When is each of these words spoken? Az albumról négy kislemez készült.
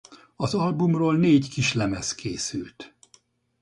Az 0.35 0.53
albumról 0.53 1.17
négy 1.17 1.49
kislemez 1.49 2.15
készült. 2.15 2.95